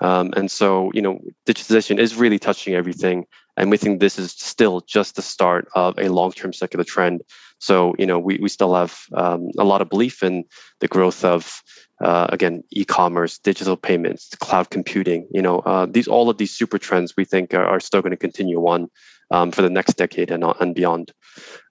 [0.00, 3.24] Um, and so, you know, digitization is really touching everything.
[3.56, 7.22] And we think this is still just the start of a long-term secular trend.
[7.58, 10.44] So, you know, we, we still have um, a lot of belief in
[10.80, 11.62] the growth of,
[12.04, 15.26] uh, again, e-commerce, digital payments, cloud computing.
[15.30, 18.10] You know, uh, these all of these super trends we think are, are still going
[18.10, 18.88] to continue on
[19.30, 21.12] um, for the next decade and, and beyond.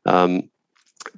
[0.06, 0.50] Um,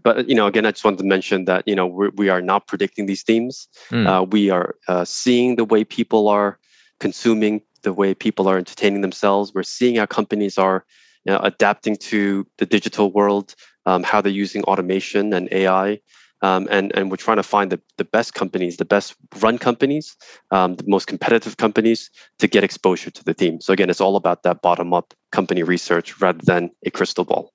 [0.03, 2.41] but you know, again, I just wanted to mention that you know we're, we are
[2.41, 3.67] not predicting these themes.
[3.89, 4.07] Mm.
[4.07, 6.59] Uh, we are uh, seeing the way people are
[6.99, 9.53] consuming, the way people are entertaining themselves.
[9.53, 10.85] We're seeing how companies are
[11.25, 15.99] you know, adapting to the digital world, um, how they're using automation and AI.
[16.41, 20.15] Um, and, and we're trying to find the, the best companies, the best run companies,
[20.51, 23.59] um, the most competitive companies to get exposure to the theme.
[23.59, 27.53] So again, it's all about that bottom up company research rather than a crystal ball.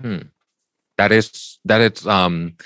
[0.00, 0.22] Hmm.
[0.96, 2.56] That is that is um,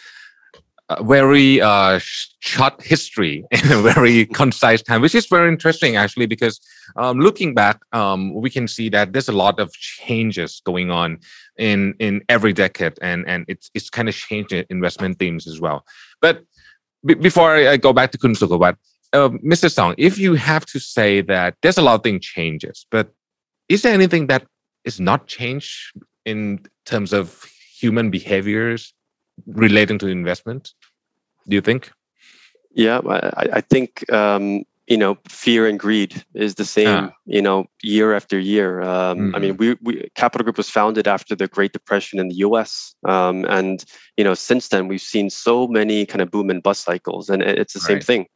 [0.89, 1.99] a very uh,
[2.41, 6.61] short history in a very concise time, which is very interesting actually, because
[6.97, 11.19] um, looking back, um, we can see that there's a lot of changes going on
[11.59, 15.85] in in every decade, and and it's it's kind of changed investment themes as well.
[16.21, 16.43] But
[17.05, 18.77] b- before I, go back to Kun Sukawat,
[19.13, 19.71] uh, Mr.
[19.71, 23.11] Song, if you have to say that there's a lot of things changes, but
[23.69, 24.47] is there anything that
[24.85, 25.93] is not changed
[26.25, 27.45] in terms of
[27.79, 28.95] human behaviors
[29.47, 30.73] relating to investment?
[31.47, 31.93] Do you think?
[32.73, 37.13] Yeah, I, I think um, you know fear and greed is the same ah.
[37.27, 39.37] you know year after year um, mm-hmm.
[39.37, 39.85] i mean mm-hmm.
[39.85, 43.85] we, we capital group was founded after the great depression in the us um, and
[44.17, 47.43] you know since then we've seen so many kind of boom and bust cycles and
[47.43, 47.87] it's the right.
[47.87, 48.27] same thing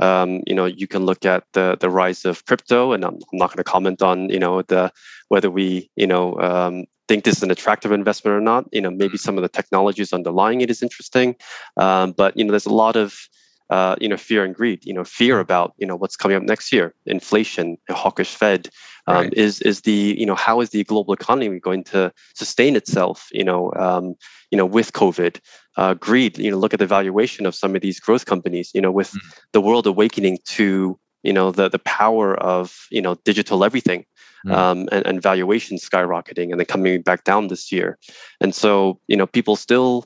[0.00, 3.38] um, you know you can look at the the rise of crypto and i'm, I'm
[3.38, 4.92] not going to comment on you know the
[5.28, 8.90] whether we you know um, think this is an attractive investment or not you know
[8.90, 9.16] maybe mm-hmm.
[9.16, 11.36] some of the technologies underlying it is interesting
[11.76, 13.28] um, but you know there's a lot of
[13.70, 14.84] uh, you know, fear and greed.
[14.84, 15.42] You know, fear mm-hmm.
[15.42, 18.68] about you know what's coming up next year, inflation, a hawkish Fed.
[19.06, 19.34] Um, right.
[19.34, 23.28] Is is the you know how is the global economy going to sustain itself?
[23.32, 24.14] You know, um,
[24.50, 25.40] you know, with COVID,
[25.78, 26.36] uh, greed.
[26.38, 28.70] You know, look at the valuation of some of these growth companies.
[28.74, 29.20] You know, with mm.
[29.52, 34.04] the world awakening to you know the the power of you know digital everything.
[34.46, 34.52] Mm.
[34.52, 37.98] Um, and, and valuation skyrocketing and then coming back down this year.
[38.40, 40.04] And so, you know, people still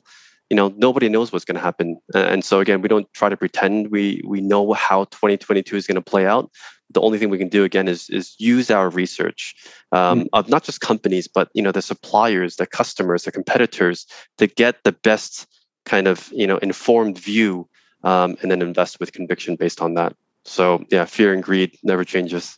[0.49, 3.37] you know nobody knows what's going to happen and so again we don't try to
[3.37, 6.51] pretend we we know how 2022 is going to play out
[6.91, 9.55] the only thing we can do again is is use our research
[9.91, 10.27] um, mm.
[10.33, 14.05] of not just companies but you know the suppliers the customers the competitors
[14.37, 15.47] to get the best
[15.85, 17.67] kind of you know informed view
[18.03, 20.15] um, and then invest with conviction based on that.
[20.45, 22.57] So yeah fear and greed never changes.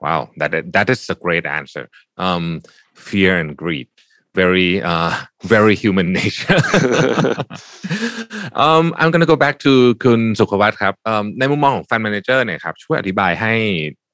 [0.00, 1.88] Wow that that is a great answer.
[2.16, 2.62] Um,
[2.94, 3.88] fear and greed
[4.40, 5.12] very uh,
[5.54, 6.60] very human nature
[8.64, 9.72] um, I'm gonna go back to
[10.04, 13.54] คุณสุขวัตครับ um, ในมุมมองของ fund manager เนี่ยครับช่วยอธิบายให้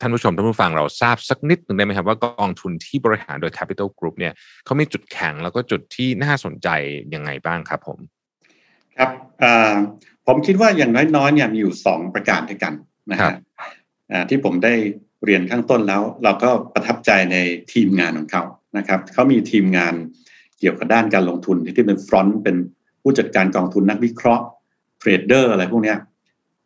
[0.01, 4.33] ท่านผู้ชมท่านผู้ฟังเราทราบสักนิดหนึ่งได้ไหมครับ ว่ากองทุนที่บริหารโดย Capital Group เนี่ย
[4.65, 6.69] เขามีจุดแข็งแล้วก็จุดที่น่าสนใจ
[7.15, 7.99] ยังไงบ้างครับผม
[8.97, 9.11] ครับ
[10.27, 12.73] ผมคิดว่าอย่างน้อยๆเนี่ยมีอยู่สองประการด้วยกัน
[13.11, 13.35] นะฮะ
[14.29, 14.75] ที่ผมได้
[15.25, 17.37] เรียนข้างต้นแล้ว เราก็ประทับใจใน
[17.73, 18.43] ทีมงานของเขา
[18.79, 19.95] นะครับเขามีทีมงาน
[20.59, 22.57] เกี่ยวกับด้านการลงทุนที่เป็นฟรอนต์เป็น
[23.03, 24.45] ผู้จัดการกองทุนนักวิเคราะห์
[24.99, 25.95] เทรดเดอร์อะไรพวกนี้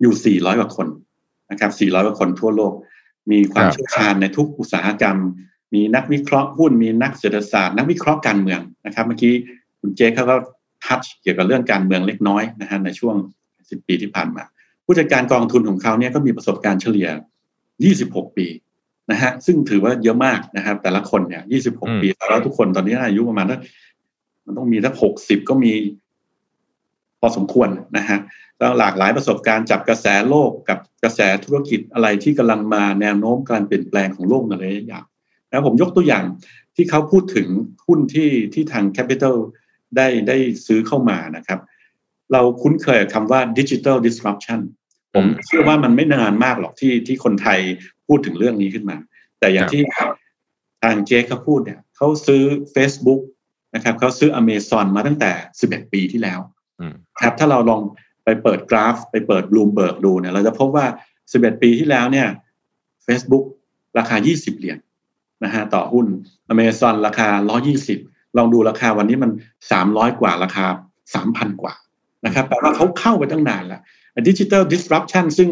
[0.01, 0.87] อยู่ 400 กว่าคน
[1.51, 2.73] นะครับ 400 กว่าคนทั่วโลก
[3.31, 5.19] มีความเชี่ยวชาญในทุกอุตสาหกรรม
[5.75, 9.35] มีนักวิเคราะห์หุ้นมีนักเศรษฐศาสตร์ นักวิเคราะห์การเมืองนะครับ เมื่อกี้
[9.81, 10.37] คุณเจคเขาก็
[10.85, 13.15] ทัชเกี่ยวกับเรื่องการเมืองเล็กน้อยนะฮะในช่วง
[13.53, 14.43] 10 ปีที่ผ่านมา
[14.85, 17.09] ผู้จัดการกองทุนของเขาเนี่ยก็มีประสบการณ์เฉลี่ย
[17.73, 18.47] 26 ปี
[19.11, 23.61] นะฮะซึ่งถือว่าเยอะมากนะครับ แต่ละคนเนี่ยยี่สิบหกปีแล้วทุกคนตอนนี้อายุประมาณนัก
[24.47, 25.73] มันต้องมีสักหกสิบก็มี
[27.21, 28.19] พอสมควรนะฮะ
[28.59, 35.05] แล้วหลากหลายประสบการณ์จับกระแสโลกกับกระแสธุรกิจอะไรที่กำลังมาแนวโน้มการเปลี่ยนแปลงของโลกในระยะยาว
[35.51, 36.25] แล้วผมยกตัวอย่าง
[36.77, 37.49] ที่เขาพูดถึง
[37.87, 39.37] หุ้นที่ที่ทางแคปิตอล
[39.97, 41.61] ได้ได้ซื้อเข้ามานะครับ
[42.33, 44.61] เราคุ้นเคยคำว่าดิจิทัลดิสรัปชัน
[45.15, 47.61] ผมเชื่อว่ามันไม่นานมากหรอกที่ที่คนไทย
[48.09, 48.97] พูดถึงเรื่องนี้ขึ้นมา
[49.39, 49.83] แต่อย่างที่
[50.83, 52.43] ทางเจ๊เขาพูดเนี่ยเขาซื้อ
[52.75, 53.21] Facebook
[53.75, 55.31] นะครับเขาซื้ออเมซอนมาตั้งแต่
[55.63, 56.41] 11 ปีที่แล้ว
[57.21, 57.81] ครับถ้าเราลอง
[58.25, 60.87] ไปเปิดกราฟ ไปเปิดบลูมเบิร์กดูเนี่ยเราจะพบว่า
[61.25, 62.29] 11 ปีที่แล้วเนี่ย
[63.07, 63.45] Facebook
[63.99, 64.79] ราคา 20 เหรียญ
[65.45, 66.07] นะฮะต่อหุ้น
[66.49, 67.29] อเมซอนราคา
[67.83, 69.31] 120 ลองดูราคาวันนี้มัน
[69.75, 70.67] 300 กว่าราคา
[71.15, 71.75] 3,000 กว่า
[72.27, 73.81] นะครับแปลว่าเขาเข้าไปตั้งนานแล้ว
[74.29, 75.51] ดิจิทัล disruption ซึ่ง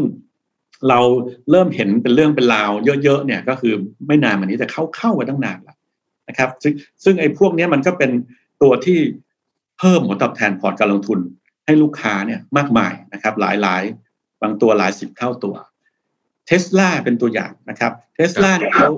[0.88, 0.98] เรา
[1.50, 2.70] เริ่มเห็นเป็นเรื่องเป็นราว
[3.04, 3.74] เยอะๆเนี่ยก็คือ
[4.06, 5.76] ไม่นานมานี้แต่เขาเข้าไปตั้งนานแล้ว
[6.28, 6.72] นะครับ ซึ่ง
[7.04, 8.10] ซึ่งไอ้พวกนี้มันก็เป็น
[8.62, 8.98] ตัวที่
[9.78, 11.18] เพิ่มผลตอบแทนพอร์ตการลงทุน
[11.64, 13.82] ให้ลูกค้าเนี่ยมากมายนะครับ หลายหลาย
[14.42, 15.54] บางตัวหลายสิบเท่าตัว
[16.46, 18.90] เทสลาเป็นตัวอย่างนะครับเทสลาเนี่ยเขา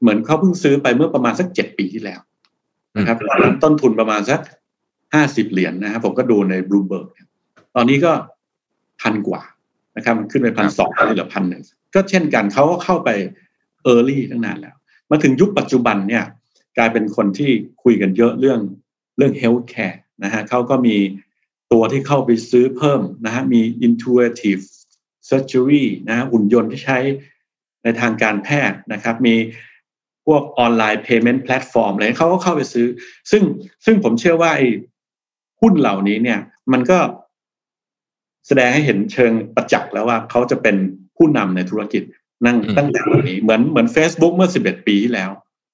[0.00, 2.20] เหมือนเขาเพิ่งซื้อไปเมื่อประมาณสักเจ็ดปีที่แล้ว
[2.98, 3.16] นะครับ
[3.62, 4.40] ต้นทุนประมาณสัก
[5.14, 7.08] ห้าสิบเหรียญนะครับผมก็ดูในบลูเบิร์ก
[7.74, 8.12] ตอนนี้ก็
[9.00, 9.42] พันกว่า
[9.96, 11.62] นะครับมันขึ้นไปพันสองเหลือพันหนึ่ง
[11.94, 13.10] ก็เช่นกันเขาก็เข้าไป
[13.82, 14.76] เออร์ลี่ตั้งนานแล้ว
[15.10, 16.24] มาถึงยุคปัจจุบันเนี่ย
[16.78, 17.50] กลายเป็นคนที่
[17.82, 18.60] คุยกันเยอะเรื่อง
[19.16, 20.96] เรื่องเฮลท์แคร์นะฮะเขาก็มี
[21.72, 24.62] ตัวที่เข้าไปซื้อเพิ่มนะฮะมี intuitive
[25.28, 26.98] surgery นะฮะหุ่นยนต์ที่ใช้
[27.82, 29.36] ในทางการแพทย์นะครับ มี
[30.26, 32.86] พวกออนไลน์ payment platform อะไรเขาก็เข้าไปซื้อ
[33.30, 33.42] ซึ่ง
[33.84, 34.68] ซึ่งผมเชื่อว่าไอ้
[35.60, 36.40] หุ้นเหล่านี้เนี่ย
[36.72, 36.98] มันก็
[38.46, 40.76] แสดงให้เห็นเชิงประจักษ์แล้วว่าเขาจะเป็น
[41.16, 42.02] ผู้นำในธุรกิจ
[42.46, 45.30] นั่งตั้งแต่วันนี้เหมือนเหมือน Facebook เมื่อ 11 ปีที่แล้ว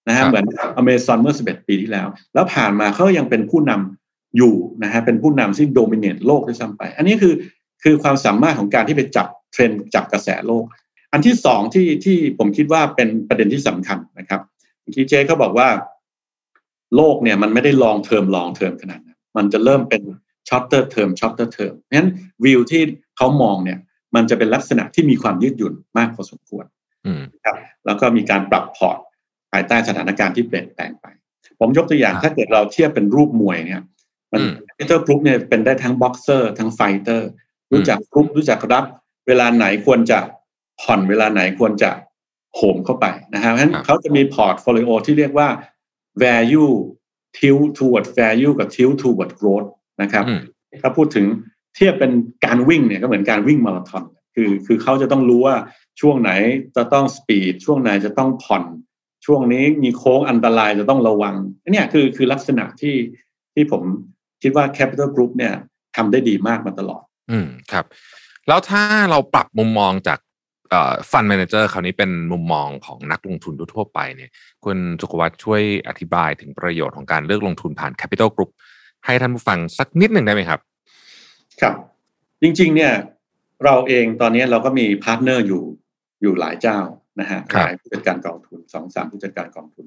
[0.08, 0.44] นะฮะเหมือน
[0.76, 7.34] อเมซอนเมื่อ 11 ปีที่แล้ว แล้วผ่านมาเขายังเป็นผู้นำอยู่นะฮะเป็นผู้นำที่โดมิเนตโลกด้วยซ้ำไป อันนี้คือ
[7.82, 10.64] คือความสามารถของการที่ไปจับเทรนด์จับกระแสโลก
[11.12, 14.40] อันที่สองที่ที่ผมคิดว่าเป็นประเด็นที่สำคัญนะครับ
[14.94, 15.68] ทีเจเขาบอกว่า
[16.96, 20.02] โลกเนี่ยมันไม่ได้ลองเทอมลองเทอมขนาดนั้นมันจะเริ่มเป็น
[20.48, 22.10] ช็อตเตอร์เทอมช็อตเตอร์เทอมเพราะฉะนั้น
[22.44, 22.82] วิวที่
[23.16, 23.78] เขามองเนี่ย
[24.14, 26.64] มันจะเป็นลักษณะที่มีความยืดหยุ่นมากพอสมควร
[27.44, 27.56] ครับ
[27.86, 28.98] แล้วก็มีการปรับพอร์ต
[29.50, 31.06] ภายใต้สถานการณ์ที่เปลี่ยนแปลงไป
[31.60, 33.82] ผมยกตัวอย่างถ้าเกิดเราเทียบเป็นรูปมวยเนี่ย
[34.32, 34.40] มัน
[34.86, 37.28] เตอร์กรุ๊ปเนี่ยเป็นได้ทั้งบ็อกเซอร์ทั้งไฟเตอร์
[37.72, 38.84] รู้จักกรุ๊ปรู้จักรับ
[39.26, 40.18] เวลาไหนควรจะ
[40.80, 41.90] ผ่อนเวลาไหนควรจะ
[42.54, 45.48] โหมเข้าไปนะฮะเพราะฉะนั้นเขาจะมีพอร์ตโฟลิโอที่เรียกว่า
[46.24, 46.72] value
[47.38, 49.68] tilt toward value กับ tilt toward growth
[50.02, 50.24] นะครับ
[50.82, 51.26] ถ้าพูดถึง
[51.74, 52.12] เทียบเป็น
[52.46, 55.56] การวิ่งเนี่ยก็เหมือนการวิ่งมาราธอนคือคือเขาจะต้องรู้ว่า
[56.00, 56.30] ช่วงไหน
[56.76, 58.64] จะต้องสปีดช่วงไหนจะต้องผ่อน
[59.26, 61.34] ช่วงนี้มีโค้งอันตรายจะต้องระวัง
[61.72, 62.96] เนี่ยคือคือลักษณะที่
[63.54, 63.82] ที่ผม
[64.42, 65.54] คิดว่า Capital Group เนี่ย
[65.96, 67.84] ทำได้ดีมากมาตลอด อืมครับ
[68.48, 70.18] แล้วถ้าเราปรับมุมมองจาก
[71.10, 74.30] ฟันแมเนเจอร์คราวนี้เป็นมุมมองของนักลงทุนทั่วไปเนี่ย
[74.64, 78.50] คุณสุขวัตช่วยอธิบายถึงประโยชน์ของการเลือกลงทุนผ่าน Capital Group
[79.04, 80.60] ให้ท่านผู้ฟังสักนิดหนึ่งได้ไหมครับ
[81.60, 81.74] ครับ
[82.42, 82.92] จริง ๆ เนี่ย
[83.64, 85.62] เราเองตอนนี้เราก็มีพาร์ทเนอร์อยู่
[86.22, 86.78] อยู่หลายเจ้า
[87.20, 89.86] นะฮะหลายผู้จัดการกองทุนสองสามผู้จัดการกองทุน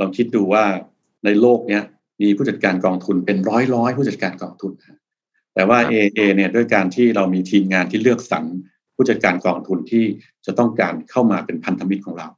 [0.00, 0.64] ลองคิดดูว่า
[1.24, 1.82] ในโลกเนี้ย
[2.22, 4.72] มีผู้จัดการกองทุนเป็นร้อยร้อยผู้จัดการกองทุน
[5.54, 8.44] แต่ว่า AA เนี่ยด้วยการที่เรามีทีมงานที่เลือกสรร
[8.94, 10.04] ผู้จัดการกองทุนที่
[10.46, 12.28] จะต้องการเข้ามาเป็นพันธมิตรของเรา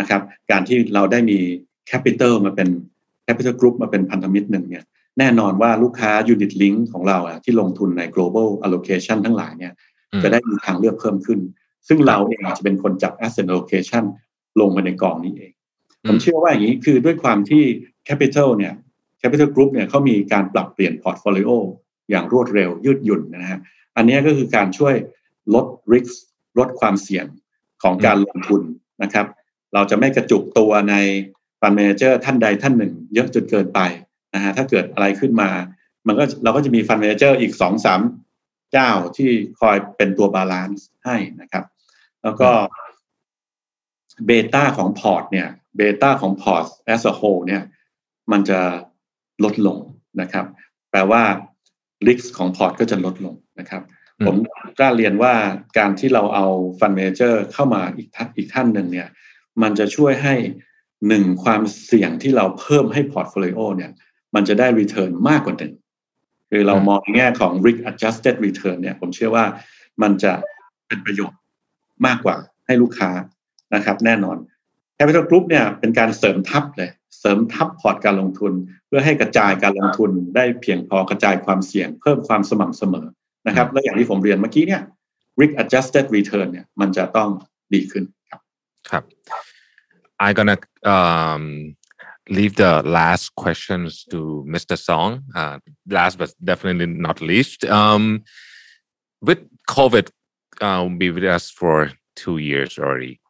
[0.00, 0.20] นะครับ
[0.50, 1.38] การที่เราได้มี
[1.86, 2.68] แคปิตอลมาเป็น
[3.24, 4.84] แคปิตอลกรุ๊ปมาเป็นพันธมิตรหนึ่งเนี่ย
[5.18, 9.72] แน่นอนว่าลูกค้า Unit Link ของเราอะที่ลงทุนใน global allocation ทั้งหลายเนี่ย
[10.22, 11.40] จะได้มีทางเลือกเพิ่มขึ้น
[11.88, 14.04] ซึ่งเราเองจะเป็นคนจับ asset allocation
[14.60, 15.52] ลงมาในกองนี้เอง
[16.08, 17.62] ผมเชื่อว่าอย่างนี้คือด้วยความที่
[18.08, 18.74] capital เนี่ย
[19.22, 21.50] capital group เนี่ยเขามีการปรับเปลี่ยน portfolio
[22.10, 23.60] อย่างรวดเร็วยืดหยุ่นนะฮะ
[23.96, 24.94] อันนี้ก็คือการช่วย
[25.54, 26.12] ลด risk
[26.58, 27.26] ลดความเสี่ยง
[27.82, 28.62] ของการลงทุน
[29.02, 29.26] นะครับ
[29.74, 30.94] เราจะไม่กระจุกตัวใน
[31.60, 33.80] ฟันเมเจอร์ท่านใดท่านหนึ่ง เยอะจนเกินไป
[34.36, 35.50] นะฮะถ้าเกิดอะไรขึ้นมา
[36.06, 38.00] มันก็เราก็จะมีฟันเมเจอร์อีกสองสาม
[38.72, 41.64] เจ้าที่คอยเป็นตัวบาลานซ์ให้นะครับ
[42.22, 42.50] แล้วก็
[44.26, 47.62] เบต้าของพอร์ตเนี่ยเบต้าของพอร์ต as a whole เนี่ย
[48.32, 48.60] มันจะ
[49.44, 49.78] ลดลง
[50.20, 50.46] นะครับ
[50.90, 51.22] แปลว่า
[52.06, 53.82] risk ของพอร์ตก็จะลดลงนะครับ
[54.26, 54.36] ผม
[54.78, 55.34] กล้าเรียนว่า
[55.78, 56.46] การที่เราเอา
[56.80, 59.08] ฟันเมเจอร์เข้ามาอีกท่านอีกท่านหนึ่งเนี่ย
[59.62, 60.34] มันจะช่วยให้
[61.08, 63.90] หนึ่งความเสี่ยงที่เราเพิ่มให้พอร์ตโฟลิโอเนี่ย
[64.36, 65.72] มันจะได้ return มากกว่าหนึ่ง
[66.50, 69.44] คือเรามองในแง่ของ risk adjusted return เนี่ย ผมเชื่อว่า
[70.02, 70.32] มันจะ
[70.86, 71.40] เป็นประโยชน์
[72.06, 73.10] มากกว่าให้ลูกค้า
[73.74, 74.36] นะครับ แน่นอน
[74.98, 78.52] Capital Group เนี่ยเป็นการเสริมทับเลย เสริมทับพอร์ตการลงทุน
[78.86, 83.06] เพื่อให้กระจายการลงทุนได้เพียงพอกระจายความเสี่ยง เพิ่มความสม่ำเสมอ
[83.46, 84.82] นะครับ และอย่างที่ผมเรียนเมื่อกี้เนี่ย
[85.40, 87.28] risk adjusted return เนี่ยมันจะต้อง
[87.74, 88.40] ดีขึ้นครับ
[88.90, 89.02] ครับ
[90.26, 90.56] I gonna
[90.94, 91.42] um
[92.28, 94.78] leave the last questions to Mr.
[94.78, 95.24] Song.
[95.34, 95.58] Uh,
[95.88, 98.24] last but definitely not least, um,
[99.20, 100.10] with COVID
[100.60, 103.20] uh, be with us for two years already.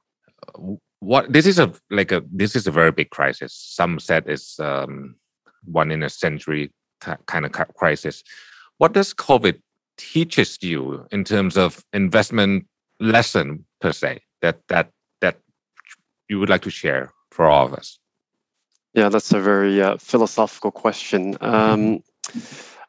[1.01, 3.53] What this is a like a this is a very big crisis.
[3.55, 5.17] Some said it's um,
[5.65, 8.23] one in a century kind of crisis.
[8.79, 9.61] What does COVID
[9.99, 12.67] teaches you in terms of investment
[13.01, 15.37] lesson per se that that that
[16.29, 17.99] you would like to share for all of us?
[18.97, 21.37] Yeah, that's a very uh, philosophical question.
[21.41, 22.03] Um,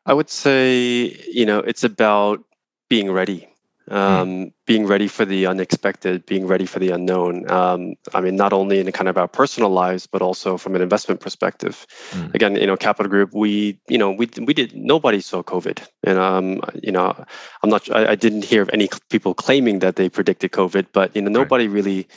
[0.05, 2.43] I would say, you know, it's about
[2.89, 3.47] being ready
[3.87, 3.95] Hmm.
[3.95, 4.53] um, mm.
[4.65, 7.49] being ready for the unexpected, being ready for the unknown.
[7.49, 10.81] Um, I mean, not only in kind of our personal lives, but also from an
[10.81, 11.87] investment perspective.
[12.11, 12.33] Mm.
[12.33, 16.19] Again, you know, Capital Group, we, you know, we we did nobody saw COVID, and
[16.19, 17.15] um, you know,
[17.63, 21.15] I'm not, I, I didn't hear of any people claiming that they predicted COVID, but
[21.15, 21.75] you know, nobody right.
[21.75, 22.07] really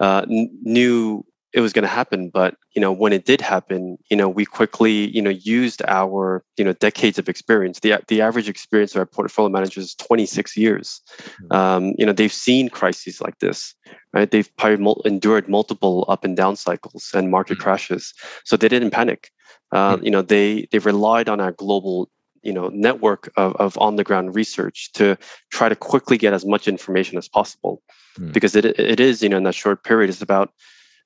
[0.00, 4.16] uh, knew it was going to happen but you know when it did happen you
[4.16, 8.48] know we quickly you know used our you know decades of experience the the average
[8.48, 11.52] experience of our portfolio managers is 26 years mm-hmm.
[11.52, 13.74] um, you know they've seen crises like this
[14.12, 17.62] right they've probably endured multiple up and down cycles and market mm-hmm.
[17.62, 19.30] crashes so they didn't panic
[19.72, 20.04] uh, mm-hmm.
[20.04, 22.08] you know they they relied on our global
[22.42, 25.16] you know network of, of on the ground research to
[25.50, 27.82] try to quickly get as much information as possible
[28.18, 28.32] mm.
[28.32, 30.52] because it, it is you know in that short period it's about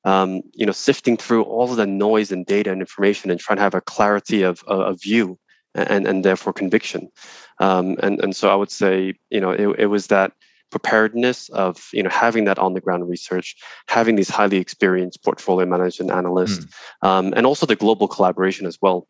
[0.06, 3.56] um, you know, sifting through all of the noise and data and information and trying
[3.56, 5.38] to have a clarity of, of view
[5.74, 7.10] and, and therefore conviction.
[7.58, 10.32] Um, and, and so I would say, you know, it, it was that
[10.70, 13.54] preparedness of you know having that on the ground research
[13.86, 17.08] having these highly experienced portfolio managers and analysts mm.
[17.08, 19.06] um, and also the global collaboration as well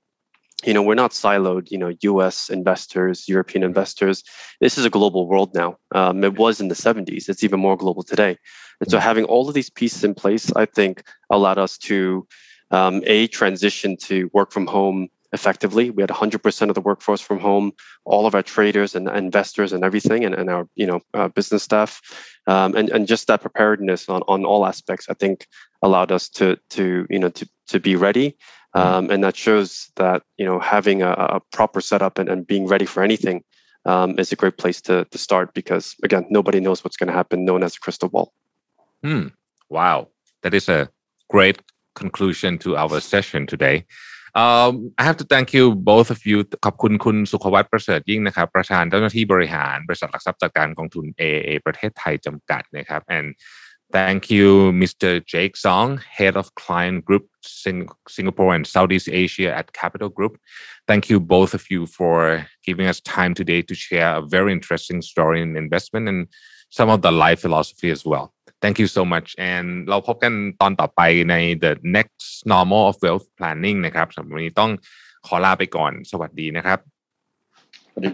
[0.66, 4.22] you know we're not siloed you know us investors european investors.
[4.61, 5.79] This is a global world now.
[5.94, 8.37] Um, it was in the 70s it's even more global today.
[8.81, 12.26] And so having all of these pieces in place i think allowed us to
[12.70, 15.90] um, a transition to work from home effectively.
[15.90, 17.72] We had 100% of the workforce from home.
[18.05, 21.62] All of our traders and investors and everything and, and our you know uh, business
[21.62, 22.00] staff
[22.46, 25.46] um, and, and just that preparedness on, on all aspects i think
[25.83, 28.31] allowed us to to you know to, to be ready.
[28.31, 28.65] Mm-hmm.
[28.77, 28.95] Mm-hmm.
[28.95, 32.67] um, and that shows that you know having a, a proper setup and, and, being
[32.67, 33.43] ready for anything
[33.87, 37.19] um, is a great place to, to start because again nobody knows what's going to
[37.21, 38.33] happen no one has a crystal ball.
[39.03, 39.29] Hmm.
[39.71, 40.09] wow.
[40.43, 40.91] That is a
[41.29, 41.59] great
[41.95, 43.87] conclusion to our session today.
[44.35, 46.39] Um, I have to thank you both of you.
[46.65, 53.29] ขอบคุณคุณสุขวัฒน์ประเสริฐยิ่งนะครับประธานเจ้าหน้าที่บริหารบริษัทหลักทรัพย์จัดการกองทุน AIA ประเทศไทยจำกัดนะครับ and
[53.92, 55.20] Thank you, Mr.
[55.25, 60.38] Jeik Sohn, Head of Client Group Sing- Singapore and Southeast Asia at Capital Group.
[60.88, 65.03] Thank you, both of you, for giving us time today to share a very interesting
[65.03, 66.27] story in investment and
[66.70, 68.33] some of the life philosophy as well.
[68.61, 74.70] Thank you so much and เราพบกันตอนต่อไปใน the next normal of wealth planning นะครับสำหรับวันนี้ต้อง
[75.27, 76.79] ขอลาไปก่อน สวัสดีนะครับ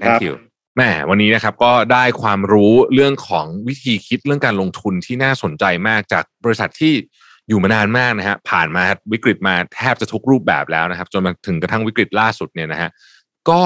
[0.02, 6.92] Thank you แม่วันนี้นะครับก็ได้ความรู้เรื่องของวิธีคิดเรื่องการลงทุนที่น่าสนใจมากจากบริษัทที่
[7.48, 8.82] อยู่มานานมากนะฮะผ่านมา
[9.12, 12.90] วิกฤตมาแทบจะทุกรูปแบบแล้วนะครับ จนมาถึงกระทั่งวิกฤตล่าสุดเนี่ยนะฮะ
[13.48, 13.60] ก็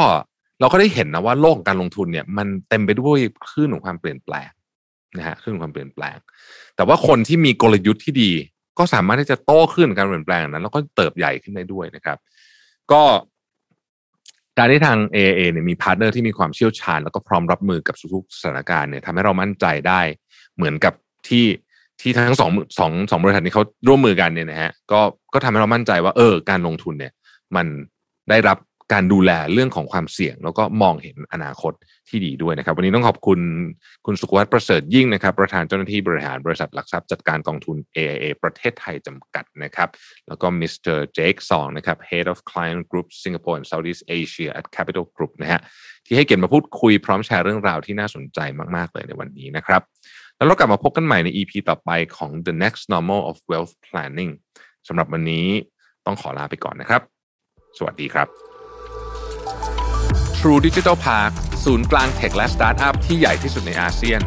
[0.60, 4.50] เราก็ได้เห็นนะว่าโลกการลงทุนเนี่ย มันเต็มไปด้วยคลื่นของความเปลี่ยนแปลง
[5.18, 6.16] นะฮะคลื่นของความเปลี่ยนแปลง
[6.76, 8.30] แต่ว่าคนที่มีกลยุทธ์ที่ดี
[8.78, 12.18] ก็สามารถที่จะโต้คลื่นการเปลี่ยนแปลงนั้น แล้วก็เติบใหญ่ขึ้นได้ด้วยนะครับ
[12.92, 13.02] ก็
[14.58, 20.00] การที่ทาง AA เนี่ยมีพาร์ทเนอร์ที่มีความเชี่ยวชาญ แล้วก็พร้อมรับมือกับทุกสถานการณ์เนี่ยทำให้เรามั่นใจได้
[20.56, 20.94] เหมือนกับ
[21.28, 21.46] ที่
[22.00, 25.00] ที่ทั้งสองสองสองบริษัทนี้เขาร่วมมือกันเนี่ยนะฮะก็
[25.34, 27.12] ก็ทำให้เรามั่นใจว่าเออการลงทุนเนี่ย
[27.56, 27.66] มัน
[28.30, 28.58] ได้รับ
[28.92, 31.72] การดูแลเรื่องของความเสี่ยง แล้วก็มองเห็นอนาคต
[32.08, 33.40] ที่ดีด้วยนะครับ วันนี้ต้องขอบคุณ
[34.06, 39.88] คุณสุขวัฒน์ประเสริฐยิ่งนะครับ ประธานเจ้าหน้าที่บริหารบริษัทหลักทรัพย์จัดการกองทุน AIA ประเทศไทยจำกัดนะครับ
[40.28, 45.60] แล้วก็มิสเตอร์เจคซองนะครับ Head of Client Group Singapore and Southeast Asia at Capital Group นะฮะ
[46.06, 48.38] ที่ให้เกียรติมาพูดคุยพร้อมแชร์เรื่องราวที่น่าสนใจ
[48.76, 49.82] มากๆเลยในวันนี้นะครับ
[50.36, 54.32] แล้วเรากลับมาพบกันใหม่ใน EP ต่อไปของ The Next Normal of Wealth Planning
[54.88, 55.46] สำหรับวันนี้
[56.06, 57.02] ต้องขอลาไปก่อนนะครับ
[57.78, 58.55] สวัสดีครับ
[60.40, 61.32] True Digital Park
[61.64, 64.20] ศูนย์กลางเทคและสตาร์ทอัพที่ใหญ่ที่สุดในอาเซียน